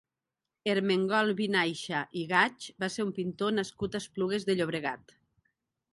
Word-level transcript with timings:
Ermengol 0.71 1.33
Vinaixa 1.41 2.01
i 2.21 2.25
Gaig 2.33 2.67
va 2.85 2.91
ser 2.95 3.07
un 3.11 3.15
pintor 3.21 3.55
nascut 3.61 3.99
a 3.99 4.03
Esplugues 4.05 4.49
de 4.49 4.57
Llobregat. 4.59 5.19